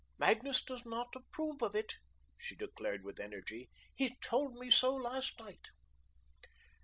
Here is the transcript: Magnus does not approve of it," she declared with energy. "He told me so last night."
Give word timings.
Magnus 0.17 0.63
does 0.63 0.83
not 0.83 1.15
approve 1.15 1.61
of 1.61 1.75
it," 1.75 1.97
she 2.35 2.55
declared 2.55 3.03
with 3.03 3.19
energy. 3.19 3.69
"He 3.93 4.15
told 4.15 4.55
me 4.55 4.71
so 4.71 4.95
last 4.95 5.37
night." 5.37 5.67